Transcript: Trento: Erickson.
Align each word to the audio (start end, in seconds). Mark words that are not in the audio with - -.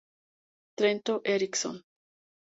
Trento: 0.79 1.21
Erickson. 1.23 1.83